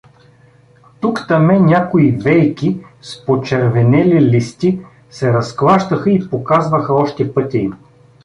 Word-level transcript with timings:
Тук-таме 1.01 1.59
някои 1.59 2.11
вейки 2.11 2.79
с 3.01 3.25
почервенели 3.25 4.21
листи 4.21 4.81
се 5.09 5.33
разклащаха 5.33 6.11
и 6.11 6.29
показваха 6.29 6.93
още 6.93 7.33
пътя 7.33 7.57
им. 7.57 7.77